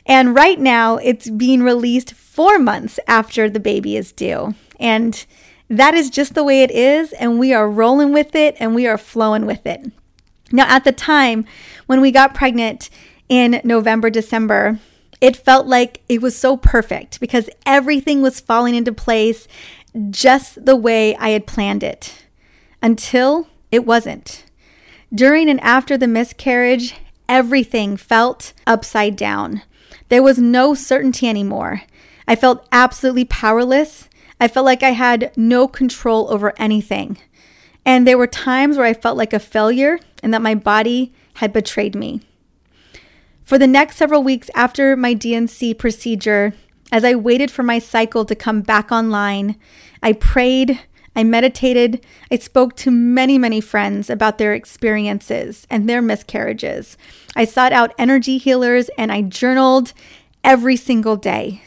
And 0.07 0.35
right 0.35 0.59
now, 0.59 0.97
it's 0.97 1.29
being 1.31 1.63
released 1.63 2.15
four 2.15 2.59
months 2.59 2.99
after 3.07 3.51
the 3.51 3.61
baby 3.61 3.97
is 3.97 4.13
due. 4.13 4.55
And 4.81 5.25
that 5.69 5.95
is 5.95 6.11
just 6.11 6.35
the 6.35 6.45
way 6.45 6.63
it 6.63 6.71
is. 6.71 7.13
And 7.15 7.39
we 7.39 7.53
are 7.53 7.69
rolling 7.69 8.13
with 8.13 8.35
it 8.35 8.57
and 8.59 8.75
we 8.75 8.87
are 8.87 8.99
flowing 8.99 9.47
with 9.47 9.67
it. 9.67 9.91
Now, 10.51 10.67
at 10.69 10.85
the 10.85 10.93
time 10.93 11.47
when 11.87 12.01
we 12.01 12.11
got 12.11 12.35
pregnant 12.35 12.91
in 13.29 13.61
November, 13.65 14.11
December, 14.11 14.79
it 15.23 15.37
felt 15.37 15.69
like 15.69 16.03
it 16.09 16.21
was 16.21 16.37
so 16.37 16.57
perfect 16.57 17.21
because 17.21 17.49
everything 17.65 18.23
was 18.23 18.41
falling 18.41 18.75
into 18.75 18.93
place 18.93 19.47
just 20.11 20.67
the 20.67 20.75
way 20.75 21.15
I 21.15 21.29
had 21.31 21.47
planned 21.47 21.85
it 21.85 22.25
until 22.83 23.47
it 23.71 23.87
wasn't. 23.87 24.45
During 25.15 25.49
and 25.49 25.61
after 25.61 25.97
the 25.97 26.09
miscarriage, 26.09 26.97
everything 27.29 27.97
felt 27.97 28.53
upside 28.67 29.15
down. 29.15 29.63
There 30.09 30.25
was 30.25 30.39
no 30.39 30.75
certainty 30.75 31.29
anymore. 31.29 31.83
I 32.27 32.35
felt 32.35 32.67
absolutely 32.73 33.27
powerless. 33.27 34.09
I 34.41 34.49
felt 34.49 34.67
like 34.67 34.83
I 34.83 34.91
had 34.91 35.31
no 35.37 35.69
control 35.69 36.33
over 36.33 36.53
anything. 36.57 37.17
And 37.85 38.09
there 38.09 38.19
were 38.19 38.27
times 38.27 38.77
where 38.77 38.87
I 38.87 38.95
felt 38.95 39.17
like 39.17 39.33
a 39.33 39.39
failure 39.39 40.01
and 40.21 40.35
that 40.35 40.43
my 40.43 40.57
body 40.57 41.13
had 41.35 41.53
betrayed 41.53 41.95
me. 41.95 42.23
For 43.53 43.59
the 43.59 43.67
next 43.67 43.97
several 43.99 44.23
weeks 44.23 44.49
after 44.55 44.97
my 44.97 45.13
D&C 45.13 45.75
procedure, 45.75 46.55
as 46.91 47.05
I 47.05 47.15
waited 47.15 47.51
for 47.51 47.63
my 47.63 47.81
cycle 47.81 48.25
to 48.25 48.35
come 48.35 48.63
back 48.63 48.91
online, 48.91 49.57
I 50.03 50.15
prayed, 50.15 50.81
I 51.15 51.25
meditated, 51.25 52.03
I 52.31 52.39
spoke 52.39 52.77
to 52.77 52.91
many, 52.91 53.37
many 53.37 53.61
friends 53.61 54.09
about 54.09 54.39
their 54.39 54.55
experiences 54.55 55.67
and 55.69 55.87
their 55.87 56.01
miscarriages. 56.01 56.97
I 57.37 57.45
sought 57.45 57.75
out 57.75 57.93
energy 57.99 58.39
healers 58.39 58.89
and 58.97 59.13
I 59.13 59.21
journaled 59.21 59.93
every 60.43 60.77
single 60.77 61.17
day. 61.17 61.63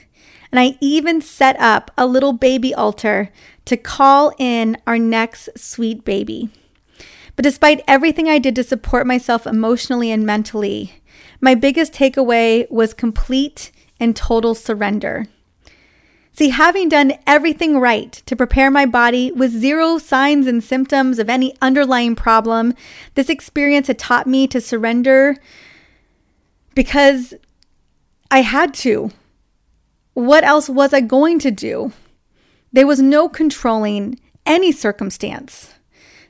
And 0.51 0.59
I 0.59 0.79
even 0.81 1.21
set 1.21 1.55
up 1.59 1.91
a 1.99 2.07
little 2.07 2.33
baby 2.33 2.73
altar 2.73 3.29
to 3.65 3.77
call 3.77 4.33
in 4.39 4.75
our 4.87 4.97
next 4.97 5.49
sweet 5.55 6.03
baby. 6.03 6.49
But 7.35 7.43
despite 7.43 7.83
everything 7.87 8.27
I 8.27 8.39
did 8.39 8.55
to 8.55 8.63
support 8.63 9.05
myself 9.05 9.45
emotionally 9.45 10.09
and 10.09 10.25
mentally, 10.25 11.03
my 11.45 11.53
biggest 11.53 11.93
takeaway 11.93 12.67
was 12.71 12.91
complete 12.95 13.71
and 13.99 14.15
total 14.15 14.55
surrender. 14.55 15.27
See, 16.31 16.49
having 16.49 16.89
done 16.89 17.13
everything 17.27 17.77
right 17.77 18.11
to 18.25 18.35
prepare 18.35 18.71
my 18.71 18.87
body 18.87 19.31
with 19.31 19.51
zero 19.51 19.99
signs 19.99 20.47
and 20.47 20.63
symptoms 20.63 21.19
of 21.19 21.29
any 21.29 21.55
underlying 21.61 22.15
problem, 22.15 22.73
this 23.13 23.29
experience 23.29 23.85
had 23.85 23.99
taught 23.99 24.25
me 24.25 24.47
to 24.47 24.59
surrender 24.59 25.37
because 26.73 27.35
I 28.31 28.41
had 28.41 28.73
to. 28.85 29.11
What 30.15 30.43
else 30.43 30.67
was 30.67 30.95
I 30.95 31.01
going 31.01 31.37
to 31.39 31.51
do? 31.51 31.93
There 32.73 32.87
was 32.87 33.03
no 33.03 33.29
controlling 33.29 34.19
any 34.47 34.71
circumstance. 34.71 35.75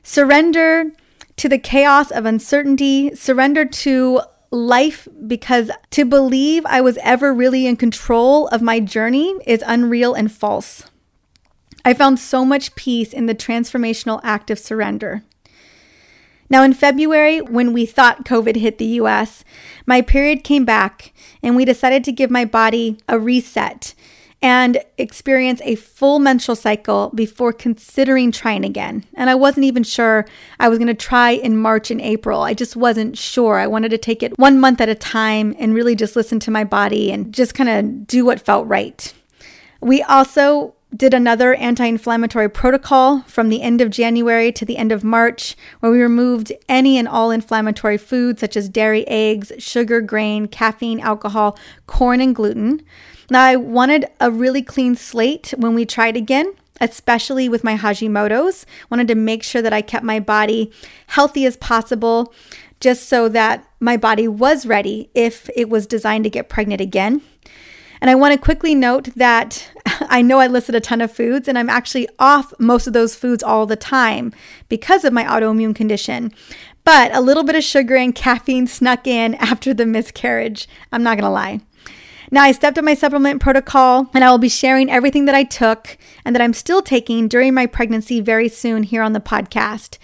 Surrender 0.02 0.92
to 1.36 1.48
the 1.48 1.58
chaos 1.58 2.10
of 2.10 2.26
uncertainty, 2.26 3.14
surrender 3.14 3.64
to 3.64 4.20
life 4.50 5.08
because 5.26 5.70
to 5.90 6.04
believe 6.04 6.64
I 6.66 6.80
was 6.80 6.98
ever 7.02 7.32
really 7.32 7.66
in 7.66 7.76
control 7.76 8.48
of 8.48 8.62
my 8.62 8.80
journey 8.80 9.34
is 9.46 9.62
unreal 9.66 10.14
and 10.14 10.30
false. 10.30 10.84
I 11.84 11.94
found 11.94 12.18
so 12.18 12.44
much 12.44 12.74
peace 12.74 13.12
in 13.12 13.26
the 13.26 13.34
transformational 13.34 14.20
act 14.22 14.50
of 14.50 14.58
surrender. 14.58 15.22
Now, 16.48 16.62
in 16.62 16.74
February, 16.74 17.40
when 17.40 17.72
we 17.72 17.86
thought 17.86 18.24
COVID 18.24 18.56
hit 18.56 18.78
the 18.78 19.00
US, 19.00 19.44
my 19.84 20.00
period 20.00 20.44
came 20.44 20.64
back 20.64 21.12
and 21.42 21.56
we 21.56 21.64
decided 21.64 22.04
to 22.04 22.12
give 22.12 22.30
my 22.30 22.44
body 22.44 22.98
a 23.08 23.18
reset 23.18 23.94
and 24.42 24.82
experience 24.98 25.60
a 25.64 25.74
full 25.76 26.18
menstrual 26.18 26.56
cycle 26.56 27.10
before 27.14 27.52
considering 27.52 28.30
trying 28.30 28.64
again. 28.64 29.04
And 29.14 29.30
I 29.30 29.34
wasn't 29.34 29.64
even 29.64 29.82
sure 29.82 30.26
I 30.60 30.68
was 30.68 30.78
going 30.78 30.88
to 30.88 30.94
try 30.94 31.30
in 31.30 31.56
March 31.56 31.90
and 31.90 32.00
April. 32.00 32.42
I 32.42 32.54
just 32.54 32.76
wasn't 32.76 33.16
sure. 33.16 33.58
I 33.58 33.66
wanted 33.66 33.90
to 33.90 33.98
take 33.98 34.22
it 34.22 34.38
one 34.38 34.60
month 34.60 34.80
at 34.80 34.88
a 34.88 34.94
time 34.94 35.54
and 35.58 35.74
really 35.74 35.94
just 35.94 36.16
listen 36.16 36.38
to 36.40 36.50
my 36.50 36.64
body 36.64 37.10
and 37.10 37.32
just 37.32 37.54
kind 37.54 37.68
of 37.68 38.06
do 38.06 38.24
what 38.24 38.40
felt 38.40 38.66
right. 38.66 39.12
We 39.80 40.02
also 40.02 40.74
did 40.94 41.14
another 41.14 41.54
anti 41.54 41.84
inflammatory 41.84 42.48
protocol 42.48 43.22
from 43.22 43.48
the 43.48 43.62
end 43.62 43.80
of 43.80 43.90
January 43.90 44.52
to 44.52 44.64
the 44.64 44.76
end 44.76 44.92
of 44.92 45.02
March, 45.02 45.56
where 45.80 45.92
we 45.92 46.00
removed 46.00 46.52
any 46.68 46.98
and 46.98 47.08
all 47.08 47.30
inflammatory 47.30 47.98
foods 47.98 48.40
such 48.40 48.56
as 48.56 48.68
dairy, 48.68 49.06
eggs, 49.08 49.52
sugar, 49.58 50.00
grain, 50.00 50.46
caffeine, 50.46 51.00
alcohol, 51.00 51.58
corn, 51.86 52.20
and 52.20 52.34
gluten. 52.34 52.82
Now, 53.30 53.44
I 53.44 53.56
wanted 53.56 54.06
a 54.20 54.30
really 54.30 54.62
clean 54.62 54.94
slate 54.94 55.52
when 55.56 55.74
we 55.74 55.84
tried 55.84 56.16
again, 56.16 56.52
especially 56.80 57.48
with 57.48 57.64
my 57.64 57.76
Hashimoto's. 57.76 58.66
Wanted 58.90 59.08
to 59.08 59.14
make 59.14 59.42
sure 59.42 59.62
that 59.62 59.72
I 59.72 59.82
kept 59.82 60.04
my 60.04 60.20
body 60.20 60.72
healthy 61.08 61.44
as 61.44 61.56
possible, 61.56 62.32
just 62.78 63.08
so 63.08 63.28
that 63.30 63.66
my 63.80 63.96
body 63.96 64.28
was 64.28 64.66
ready 64.66 65.10
if 65.14 65.50
it 65.56 65.68
was 65.68 65.86
designed 65.86 66.24
to 66.24 66.30
get 66.30 66.48
pregnant 66.48 66.80
again. 66.80 67.22
And 68.00 68.10
I 68.10 68.14
want 68.14 68.34
to 68.34 68.38
quickly 68.38 68.74
note 68.74 69.08
that 69.16 69.70
I 69.86 70.22
know 70.22 70.38
I 70.38 70.46
listed 70.46 70.74
a 70.74 70.80
ton 70.80 71.00
of 71.00 71.12
foods, 71.12 71.48
and 71.48 71.58
I'm 71.58 71.70
actually 71.70 72.08
off 72.18 72.52
most 72.58 72.86
of 72.86 72.92
those 72.92 73.16
foods 73.16 73.42
all 73.42 73.66
the 73.66 73.76
time 73.76 74.32
because 74.68 75.04
of 75.04 75.12
my 75.12 75.24
autoimmune 75.24 75.74
condition. 75.74 76.32
But 76.84 77.12
a 77.14 77.20
little 77.20 77.42
bit 77.42 77.56
of 77.56 77.64
sugar 77.64 77.96
and 77.96 78.14
caffeine 78.14 78.68
snuck 78.68 79.06
in 79.06 79.34
after 79.40 79.74
the 79.74 79.86
miscarriage. 79.86 80.68
I'm 80.92 81.02
not 81.02 81.16
going 81.16 81.24
to 81.24 81.30
lie. 81.30 81.60
Now, 82.30 82.42
I 82.42 82.52
stepped 82.52 82.78
up 82.78 82.84
my 82.84 82.94
supplement 82.94 83.40
protocol 83.40 84.10
and 84.12 84.24
I 84.24 84.30
will 84.30 84.38
be 84.38 84.48
sharing 84.48 84.90
everything 84.90 85.26
that 85.26 85.34
I 85.34 85.44
took 85.44 85.96
and 86.24 86.34
that 86.34 86.42
I'm 86.42 86.52
still 86.52 86.82
taking 86.82 87.28
during 87.28 87.54
my 87.54 87.66
pregnancy 87.66 88.20
very 88.20 88.48
soon 88.48 88.82
here 88.82 89.02
on 89.02 89.12
the 89.12 89.20
podcast. 89.20 89.98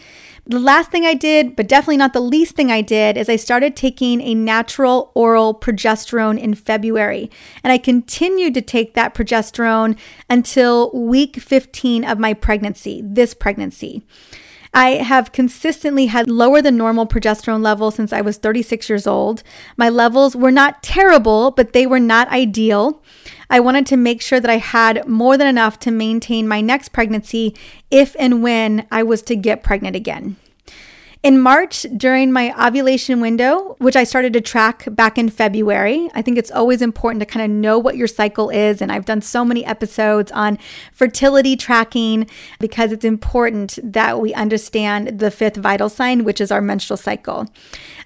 The 0.44 0.58
last 0.58 0.90
thing 0.90 1.06
I 1.06 1.14
did, 1.14 1.54
but 1.54 1.68
definitely 1.68 1.98
not 1.98 2.14
the 2.14 2.20
least 2.20 2.56
thing 2.56 2.72
I 2.72 2.80
did, 2.80 3.16
is 3.16 3.28
I 3.28 3.36
started 3.36 3.76
taking 3.76 4.20
a 4.20 4.34
natural 4.34 5.12
oral 5.14 5.54
progesterone 5.54 6.38
in 6.38 6.54
February. 6.54 7.30
And 7.62 7.72
I 7.72 7.78
continued 7.78 8.54
to 8.54 8.60
take 8.60 8.94
that 8.94 9.14
progesterone 9.14 9.96
until 10.28 10.90
week 10.92 11.36
15 11.36 12.04
of 12.04 12.18
my 12.18 12.34
pregnancy, 12.34 13.02
this 13.04 13.34
pregnancy. 13.34 14.04
I 14.74 14.90
have 14.92 15.32
consistently 15.32 16.06
had 16.06 16.30
lower 16.30 16.62
than 16.62 16.78
normal 16.78 17.06
progesterone 17.06 17.62
levels 17.62 17.94
since 17.94 18.12
I 18.12 18.22
was 18.22 18.38
36 18.38 18.88
years 18.88 19.06
old. 19.06 19.42
My 19.76 19.90
levels 19.90 20.34
were 20.34 20.50
not 20.50 20.82
terrible, 20.82 21.50
but 21.50 21.72
they 21.72 21.86
were 21.86 22.00
not 22.00 22.28
ideal. 22.28 23.02
I 23.50 23.60
wanted 23.60 23.84
to 23.86 23.98
make 23.98 24.22
sure 24.22 24.40
that 24.40 24.50
I 24.50 24.56
had 24.56 25.06
more 25.06 25.36
than 25.36 25.46
enough 25.46 25.78
to 25.80 25.90
maintain 25.90 26.48
my 26.48 26.62
next 26.62 26.88
pregnancy 26.88 27.54
if 27.90 28.16
and 28.18 28.42
when 28.42 28.86
I 28.90 29.02
was 29.02 29.20
to 29.22 29.36
get 29.36 29.62
pregnant 29.62 29.94
again. 29.94 30.36
In 31.22 31.38
March, 31.40 31.86
during 31.96 32.32
my 32.32 32.52
ovulation 32.66 33.20
window, 33.20 33.76
which 33.78 33.94
I 33.94 34.02
started 34.02 34.32
to 34.32 34.40
track 34.40 34.88
back 34.90 35.16
in 35.16 35.28
February, 35.28 36.10
I 36.14 36.22
think 36.22 36.36
it's 36.36 36.50
always 36.50 36.82
important 36.82 37.20
to 37.20 37.26
kind 37.26 37.44
of 37.44 37.56
know 37.56 37.78
what 37.78 37.96
your 37.96 38.08
cycle 38.08 38.50
is. 38.50 38.82
And 38.82 38.90
I've 38.90 39.04
done 39.04 39.22
so 39.22 39.44
many 39.44 39.64
episodes 39.64 40.32
on 40.32 40.58
fertility 40.92 41.54
tracking 41.54 42.28
because 42.58 42.90
it's 42.90 43.04
important 43.04 43.78
that 43.84 44.20
we 44.20 44.34
understand 44.34 45.20
the 45.20 45.30
fifth 45.30 45.54
vital 45.54 45.88
sign, 45.88 46.24
which 46.24 46.40
is 46.40 46.50
our 46.50 46.60
menstrual 46.60 46.96
cycle. 46.96 47.46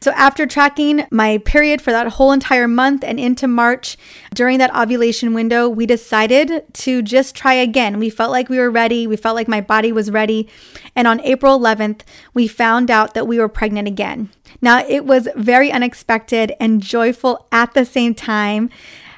So, 0.00 0.11
after 0.11 0.44
tracking 0.44 1.06
my 1.11 1.38
period 1.38 1.80
for 1.80 1.92
that 1.92 2.08
whole 2.08 2.32
entire 2.32 2.68
month 2.68 3.02
and 3.02 3.18
into 3.18 3.49
March, 3.49 3.96
during 4.35 4.58
that 4.58 4.76
ovulation 4.76 5.32
window, 5.32 5.70
we 5.70 5.87
decided 5.87 6.64
to 6.75 7.00
just 7.00 7.35
try 7.35 7.54
again. 7.54 7.99
We 7.99 8.11
felt 8.11 8.30
like 8.30 8.50
we 8.50 8.58
were 8.58 8.70
ready. 8.70 9.06
We 9.06 9.16
felt 9.16 9.37
like 9.37 9.49
my 9.49 9.62
body 9.62 9.90
was 9.90 10.11
ready. 10.11 10.50
And 10.94 11.08
on 11.08 11.20
April 11.23 11.58
11th, 11.58 12.02
we 12.35 12.46
found 12.46 12.90
out 13.07 13.15
that 13.15 13.29
we 13.29 13.39
were 13.39 13.49
pregnant 13.49 13.87
again. 13.87 14.31
Now, 14.61 14.85
it 14.87 15.05
was 15.05 15.29
very 15.37 15.71
unexpected 15.71 16.53
and 16.59 16.83
joyful 16.83 17.47
at 17.53 17.73
the 17.75 17.85
same 17.85 18.15
time. 18.15 18.69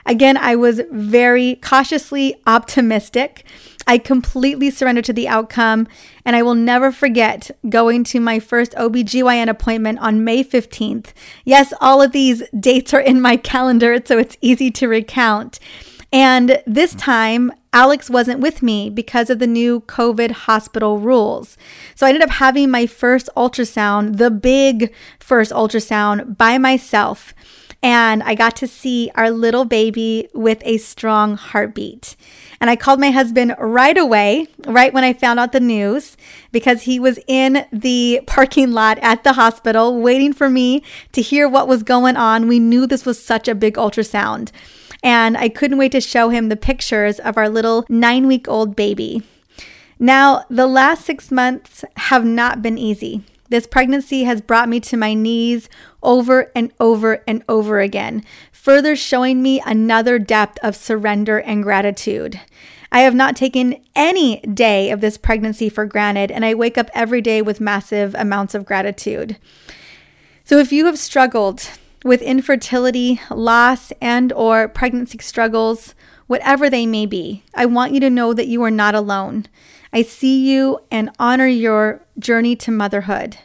Again, 0.04 0.36
I 0.36 0.56
was 0.56 0.82
very 0.90 1.56
cautiously 1.56 2.36
optimistic. 2.46 3.44
I 3.86 3.96
completely 3.96 4.70
surrendered 4.70 5.06
to 5.06 5.14
the 5.14 5.28
outcome, 5.28 5.88
and 6.26 6.36
I 6.36 6.42
will 6.42 6.54
never 6.54 6.92
forget 6.92 7.50
going 7.68 8.04
to 8.04 8.20
my 8.20 8.38
first 8.38 8.72
OBGYN 8.72 9.48
appointment 9.48 9.98
on 10.00 10.24
May 10.24 10.44
15th. 10.44 11.12
Yes, 11.46 11.72
all 11.80 12.02
of 12.02 12.12
these 12.12 12.42
dates 12.58 12.92
are 12.92 13.00
in 13.00 13.22
my 13.22 13.36
calendar, 13.52 13.98
so 14.04 14.18
it's 14.18 14.36
easy 14.42 14.70
to 14.72 14.88
recount. 14.88 15.58
And 16.12 16.62
this 16.66 16.94
time, 16.94 17.52
Alex 17.72 18.08
wasn't 18.08 18.40
with 18.40 18.62
me 18.62 18.88
because 18.88 19.28
of 19.28 19.38
the 19.38 19.46
new 19.46 19.80
COVID 19.80 20.30
hospital 20.30 20.98
rules. 20.98 21.58
So 21.94 22.06
I 22.06 22.08
ended 22.08 22.22
up 22.22 22.30
having 22.30 22.70
my 22.70 22.86
first 22.86 23.28
ultrasound, 23.36 24.16
the 24.16 24.30
big 24.30 24.92
first 25.20 25.52
ultrasound, 25.52 26.38
by 26.38 26.56
myself. 26.56 27.34
And 27.82 28.22
I 28.24 28.34
got 28.34 28.56
to 28.56 28.66
see 28.66 29.10
our 29.14 29.30
little 29.30 29.64
baby 29.64 30.28
with 30.32 30.60
a 30.64 30.78
strong 30.78 31.36
heartbeat. 31.36 32.16
And 32.60 32.70
I 32.70 32.74
called 32.74 32.98
my 32.98 33.12
husband 33.12 33.54
right 33.58 33.96
away, 33.96 34.48
right 34.66 34.92
when 34.92 35.04
I 35.04 35.12
found 35.12 35.38
out 35.38 35.52
the 35.52 35.60
news, 35.60 36.16
because 36.50 36.82
he 36.82 36.98
was 36.98 37.20
in 37.28 37.66
the 37.70 38.22
parking 38.26 38.72
lot 38.72 38.98
at 39.00 39.22
the 39.22 39.34
hospital 39.34 40.00
waiting 40.00 40.32
for 40.32 40.48
me 40.48 40.82
to 41.12 41.22
hear 41.22 41.48
what 41.48 41.68
was 41.68 41.84
going 41.84 42.16
on. 42.16 42.48
We 42.48 42.58
knew 42.58 42.86
this 42.86 43.06
was 43.06 43.22
such 43.22 43.46
a 43.46 43.54
big 43.54 43.74
ultrasound 43.74 44.50
and 45.02 45.36
I 45.36 45.48
couldn't 45.48 45.78
wait 45.78 45.92
to 45.92 46.00
show 46.00 46.28
him 46.28 46.48
the 46.48 46.56
pictures 46.56 47.18
of 47.18 47.36
our 47.36 47.48
little 47.48 47.84
nine 47.88 48.26
week 48.26 48.48
old 48.48 48.76
baby. 48.76 49.22
Now, 49.98 50.44
the 50.48 50.66
last 50.66 51.04
six 51.04 51.30
months 51.30 51.84
have 51.96 52.24
not 52.24 52.62
been 52.62 52.78
easy. 52.78 53.24
This 53.48 53.66
pregnancy 53.66 54.24
has 54.24 54.40
brought 54.40 54.68
me 54.68 54.78
to 54.80 54.96
my 54.96 55.14
knees 55.14 55.68
over 56.02 56.52
and 56.54 56.72
over 56.78 57.22
and 57.26 57.42
over 57.48 57.80
again, 57.80 58.22
further 58.52 58.94
showing 58.94 59.42
me 59.42 59.60
another 59.64 60.18
depth 60.18 60.58
of 60.62 60.76
surrender 60.76 61.38
and 61.38 61.62
gratitude. 61.62 62.40
I 62.92 63.00
have 63.00 63.14
not 63.14 63.36
taken 63.36 63.82
any 63.94 64.40
day 64.40 64.90
of 64.90 65.00
this 65.00 65.18
pregnancy 65.18 65.68
for 65.68 65.86
granted, 65.86 66.30
and 66.30 66.44
I 66.44 66.54
wake 66.54 66.78
up 66.78 66.90
every 66.94 67.20
day 67.20 67.42
with 67.42 67.60
massive 67.60 68.14
amounts 68.14 68.54
of 68.54 68.64
gratitude. 68.64 69.36
So, 70.44 70.58
if 70.58 70.72
you 70.72 70.86
have 70.86 70.98
struggled 70.98 71.68
with 72.04 72.22
infertility, 72.22 73.20
loss, 73.30 73.92
and 74.00 74.32
or 74.32 74.68
pregnancy 74.68 75.18
struggles, 75.20 75.94
whatever 76.26 76.70
they 76.70 76.86
may 76.86 77.06
be. 77.06 77.44
I 77.54 77.66
want 77.66 77.92
you 77.92 78.00
to 78.00 78.10
know 78.10 78.32
that 78.34 78.48
you 78.48 78.62
are 78.62 78.70
not 78.70 78.94
alone. 78.94 79.46
I 79.92 80.02
see 80.02 80.48
you 80.48 80.80
and 80.90 81.10
honor 81.18 81.46
your 81.46 82.02
journey 82.18 82.54
to 82.56 82.70
motherhood. 82.70 83.38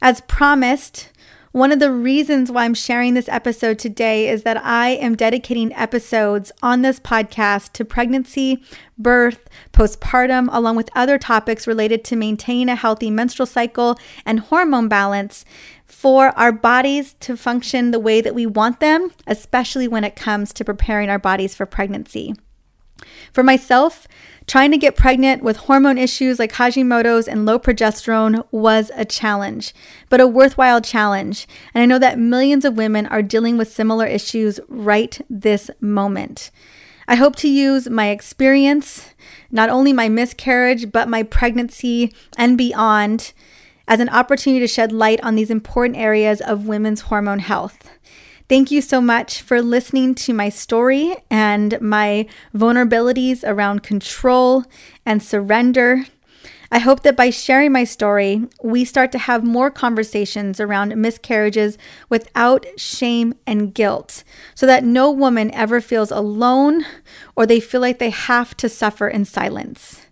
As 0.00 0.20
promised, 0.22 1.10
one 1.54 1.70
of 1.70 1.78
the 1.78 1.92
reasons 1.92 2.50
why 2.50 2.64
I'm 2.64 2.74
sharing 2.74 3.14
this 3.14 3.28
episode 3.28 3.78
today 3.78 4.28
is 4.28 4.42
that 4.42 4.56
I 4.64 4.88
am 4.88 5.14
dedicating 5.14 5.72
episodes 5.74 6.50
on 6.64 6.82
this 6.82 6.98
podcast 6.98 7.74
to 7.74 7.84
pregnancy, 7.84 8.60
birth, 8.98 9.48
postpartum, 9.72 10.48
along 10.50 10.74
with 10.74 10.90
other 10.96 11.16
topics 11.16 11.68
related 11.68 12.02
to 12.06 12.16
maintaining 12.16 12.68
a 12.68 12.74
healthy 12.74 13.08
menstrual 13.08 13.46
cycle 13.46 13.96
and 14.26 14.40
hormone 14.40 14.88
balance 14.88 15.44
for 15.86 16.36
our 16.36 16.50
bodies 16.50 17.12
to 17.20 17.36
function 17.36 17.92
the 17.92 18.00
way 18.00 18.20
that 18.20 18.34
we 18.34 18.46
want 18.46 18.80
them, 18.80 19.12
especially 19.28 19.86
when 19.86 20.02
it 20.02 20.16
comes 20.16 20.52
to 20.54 20.64
preparing 20.64 21.08
our 21.08 21.20
bodies 21.20 21.54
for 21.54 21.66
pregnancy. 21.66 22.34
For 23.32 23.42
myself, 23.42 24.06
trying 24.46 24.70
to 24.70 24.78
get 24.78 24.96
pregnant 24.96 25.42
with 25.42 25.56
hormone 25.56 25.98
issues 25.98 26.38
like 26.38 26.52
Hashimoto's 26.52 27.26
and 27.26 27.46
low 27.46 27.58
progesterone 27.58 28.44
was 28.50 28.90
a 28.94 29.04
challenge, 29.04 29.74
but 30.08 30.20
a 30.20 30.26
worthwhile 30.26 30.80
challenge. 30.80 31.46
And 31.72 31.82
I 31.82 31.86
know 31.86 31.98
that 31.98 32.18
millions 32.18 32.64
of 32.64 32.76
women 32.76 33.06
are 33.06 33.22
dealing 33.22 33.56
with 33.56 33.72
similar 33.72 34.06
issues 34.06 34.60
right 34.68 35.20
this 35.28 35.70
moment. 35.80 36.50
I 37.06 37.16
hope 37.16 37.36
to 37.36 37.48
use 37.48 37.88
my 37.88 38.08
experience, 38.08 39.10
not 39.50 39.68
only 39.68 39.92
my 39.92 40.08
miscarriage, 40.08 40.90
but 40.90 41.08
my 41.08 41.22
pregnancy 41.22 42.14
and 42.38 42.56
beyond 42.56 43.32
as 43.86 44.00
an 44.00 44.08
opportunity 44.08 44.60
to 44.60 44.66
shed 44.66 44.92
light 44.92 45.22
on 45.22 45.34
these 45.34 45.50
important 45.50 45.98
areas 45.98 46.40
of 46.40 46.66
women's 46.66 47.02
hormone 47.02 47.40
health. 47.40 47.90
Thank 48.46 48.70
you 48.70 48.82
so 48.82 49.00
much 49.00 49.40
for 49.40 49.62
listening 49.62 50.14
to 50.16 50.34
my 50.34 50.50
story 50.50 51.16
and 51.30 51.80
my 51.80 52.26
vulnerabilities 52.54 53.42
around 53.42 53.82
control 53.82 54.64
and 55.06 55.22
surrender. 55.22 56.04
I 56.70 56.78
hope 56.80 57.04
that 57.04 57.16
by 57.16 57.30
sharing 57.30 57.72
my 57.72 57.84
story, 57.84 58.46
we 58.62 58.84
start 58.84 59.12
to 59.12 59.18
have 59.18 59.44
more 59.44 59.70
conversations 59.70 60.60
around 60.60 60.94
miscarriages 60.94 61.78
without 62.10 62.66
shame 62.76 63.32
and 63.46 63.72
guilt, 63.72 64.24
so 64.54 64.66
that 64.66 64.84
no 64.84 65.10
woman 65.10 65.50
ever 65.54 65.80
feels 65.80 66.10
alone 66.10 66.84
or 67.34 67.46
they 67.46 67.60
feel 67.60 67.80
like 67.80 67.98
they 67.98 68.10
have 68.10 68.54
to 68.58 68.68
suffer 68.68 69.08
in 69.08 69.24
silence. 69.24 70.02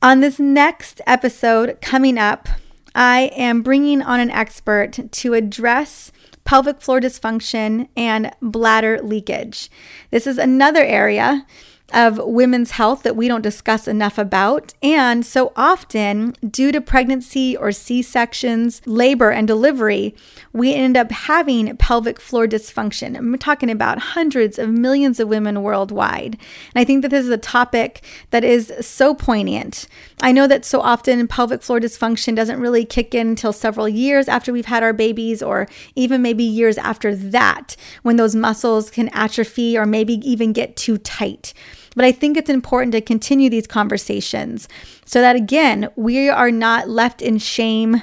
On 0.00 0.20
this 0.20 0.38
next 0.38 1.00
episode 1.08 1.80
coming 1.80 2.18
up, 2.18 2.48
I 2.94 3.32
am 3.34 3.62
bringing 3.62 4.00
on 4.00 4.20
an 4.20 4.30
expert 4.30 4.98
to 5.10 5.34
address 5.34 6.12
pelvic 6.50 6.80
floor 6.80 7.00
dysfunction 7.00 7.86
and 7.96 8.34
bladder 8.42 9.00
leakage. 9.04 9.70
This 10.10 10.26
is 10.26 10.36
another 10.36 10.82
area 10.82 11.46
of 11.92 12.18
women's 12.18 12.72
health 12.72 13.02
that 13.02 13.16
we 13.16 13.28
don't 13.28 13.42
discuss 13.42 13.88
enough 13.88 14.18
about. 14.18 14.74
And 14.82 15.24
so 15.24 15.52
often, 15.56 16.34
due 16.48 16.72
to 16.72 16.80
pregnancy 16.80 17.56
or 17.56 17.72
C 17.72 18.02
sections, 18.02 18.82
labor, 18.86 19.30
and 19.30 19.46
delivery, 19.46 20.14
we 20.52 20.74
end 20.74 20.96
up 20.96 21.10
having 21.10 21.76
pelvic 21.76 22.20
floor 22.20 22.46
dysfunction. 22.46 23.16
I'm 23.16 23.36
talking 23.38 23.70
about 23.70 23.98
hundreds 23.98 24.58
of 24.58 24.70
millions 24.70 25.20
of 25.20 25.28
women 25.28 25.62
worldwide. 25.62 26.34
And 26.74 26.80
I 26.80 26.84
think 26.84 27.02
that 27.02 27.08
this 27.08 27.24
is 27.24 27.30
a 27.30 27.38
topic 27.38 28.04
that 28.30 28.44
is 28.44 28.72
so 28.80 29.14
poignant. 29.14 29.88
I 30.22 30.32
know 30.32 30.46
that 30.46 30.64
so 30.64 30.80
often 30.80 31.26
pelvic 31.28 31.62
floor 31.62 31.80
dysfunction 31.80 32.36
doesn't 32.36 32.60
really 32.60 32.84
kick 32.84 33.14
in 33.14 33.28
until 33.28 33.52
several 33.52 33.88
years 33.88 34.28
after 34.28 34.52
we've 34.52 34.66
had 34.66 34.82
our 34.82 34.92
babies, 34.92 35.42
or 35.42 35.68
even 35.94 36.22
maybe 36.22 36.44
years 36.44 36.78
after 36.78 37.14
that, 37.14 37.76
when 38.02 38.16
those 38.16 38.34
muscles 38.34 38.90
can 38.90 39.08
atrophy 39.10 39.78
or 39.78 39.86
maybe 39.86 40.14
even 40.28 40.52
get 40.52 40.76
too 40.76 40.98
tight. 40.98 41.52
But 41.96 42.04
I 42.04 42.12
think 42.12 42.36
it's 42.36 42.50
important 42.50 42.92
to 42.92 43.00
continue 43.00 43.50
these 43.50 43.66
conversations 43.66 44.68
so 45.04 45.20
that, 45.20 45.36
again, 45.36 45.88
we 45.96 46.28
are 46.28 46.50
not 46.50 46.88
left 46.88 47.20
in 47.20 47.38
shame. 47.38 48.02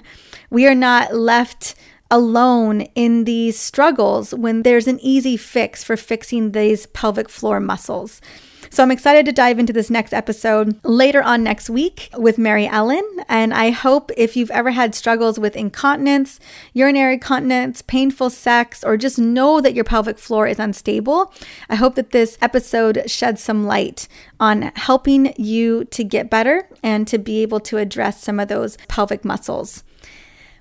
We 0.49 0.67
are 0.67 0.75
not 0.75 1.15
left 1.15 1.75
alone 2.09 2.81
in 2.95 3.25
these 3.25 3.59
struggles 3.59 4.33
when 4.33 4.63
there's 4.63 4.87
an 4.87 4.99
easy 5.01 5.37
fix 5.37 5.83
for 5.83 5.97
fixing 5.97 6.51
these 6.51 6.85
pelvic 6.87 7.29
floor 7.29 7.59
muscles. 7.59 8.21
So 8.69 8.83
I'm 8.83 8.91
excited 8.91 9.25
to 9.25 9.31
dive 9.31 9.59
into 9.59 9.73
this 9.73 9.89
next 9.89 10.13
episode 10.13 10.79
later 10.83 11.23
on 11.23 11.43
next 11.43 11.69
week 11.69 12.09
with 12.17 12.37
Mary 12.37 12.67
Ellen. 12.67 13.03
And 13.29 13.53
I 13.53 13.71
hope 13.71 14.11
if 14.17 14.35
you've 14.35 14.51
ever 14.51 14.71
had 14.71 14.93
struggles 14.93 15.39
with 15.39 15.55
incontinence, 15.55 16.39
urinary 16.73 17.17
continence, 17.17 17.81
painful 17.81 18.29
sex, 18.29 18.83
or 18.83 18.97
just 18.97 19.17
know 19.17 19.61
that 19.61 19.73
your 19.73 19.83
pelvic 19.83 20.17
floor 20.17 20.47
is 20.47 20.59
unstable, 20.59 21.33
I 21.69 21.75
hope 21.75 21.95
that 21.95 22.11
this 22.11 22.37
episode 22.41 23.09
sheds 23.09 23.41
some 23.41 23.65
light 23.65 24.07
on 24.39 24.71
helping 24.75 25.33
you 25.37 25.85
to 25.85 26.03
get 26.03 26.29
better 26.29 26.67
and 26.83 27.07
to 27.07 27.17
be 27.17 27.41
able 27.41 27.59
to 27.61 27.77
address 27.77 28.21
some 28.21 28.39
of 28.39 28.47
those 28.47 28.77
pelvic 28.87 29.23
muscles. 29.23 29.83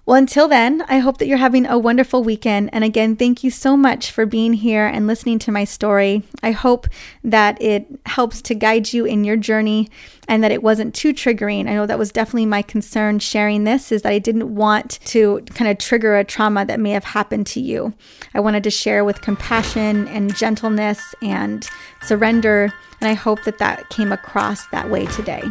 Well, 0.06 0.16
until 0.16 0.46
then, 0.46 0.82
I 0.86 0.98
hope 0.98 1.18
that 1.18 1.26
you're 1.26 1.36
having 1.36 1.66
a 1.66 1.76
wonderful 1.76 2.22
weekend. 2.22 2.70
And 2.72 2.84
again, 2.84 3.16
thank 3.16 3.42
you 3.42 3.50
so 3.50 3.76
much 3.76 4.12
for 4.12 4.24
being 4.24 4.52
here 4.52 4.86
and 4.86 5.08
listening 5.08 5.40
to 5.40 5.50
my 5.50 5.64
story. 5.64 6.22
I 6.44 6.52
hope 6.52 6.86
that 7.24 7.60
it 7.60 7.88
helps 8.06 8.40
to 8.42 8.54
guide 8.54 8.92
you 8.92 9.04
in 9.04 9.24
your 9.24 9.36
journey 9.36 9.88
and 10.28 10.44
that 10.44 10.52
it 10.52 10.62
wasn't 10.62 10.94
too 10.94 11.12
triggering. 11.12 11.68
I 11.68 11.74
know 11.74 11.86
that 11.86 11.98
was 11.98 12.12
definitely 12.12 12.46
my 12.46 12.62
concern 12.62 13.18
sharing 13.18 13.64
this 13.64 13.90
is 13.90 14.02
that 14.02 14.12
I 14.12 14.20
didn't 14.20 14.54
want 14.54 15.00
to 15.06 15.40
kind 15.54 15.68
of 15.68 15.78
trigger 15.78 16.16
a 16.16 16.22
trauma 16.22 16.64
that 16.66 16.78
may 16.78 16.92
have 16.92 17.02
happened 17.02 17.48
to 17.48 17.60
you. 17.60 17.92
I 18.32 18.38
wanted 18.38 18.62
to 18.62 18.70
share 18.70 19.04
with 19.04 19.22
compassion 19.22 20.06
and 20.06 20.36
gentleness 20.36 21.16
and 21.20 21.68
surrender. 22.02 22.72
And 23.00 23.10
I 23.10 23.14
hope 23.14 23.42
that 23.42 23.58
that 23.58 23.88
came 23.88 24.12
across 24.12 24.68
that 24.68 24.88
way 24.88 25.06
today. 25.06 25.42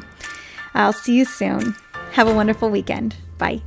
I'll 0.74 0.94
see 0.94 1.18
you 1.18 1.26
soon. 1.26 1.76
Have 2.14 2.30
a 2.30 2.34
wonderful 2.34 2.70
weekend. 2.70 3.18
Bye. 3.38 3.62